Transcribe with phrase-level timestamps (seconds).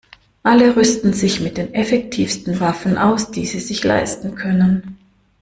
[0.41, 4.97] Alle rüsten sich mit den effektivsten Waffen aus, die sie sich leisten können.